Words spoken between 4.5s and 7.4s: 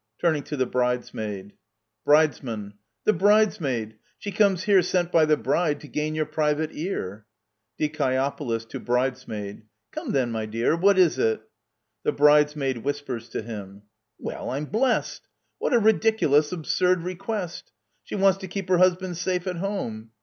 here Sent by the bride to gain your private ear.